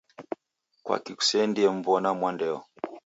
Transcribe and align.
Kwaki 0.85 1.11
kuseendie 1.17 1.69
mw'ona 1.77 2.09
mwandeyo. 2.19 2.57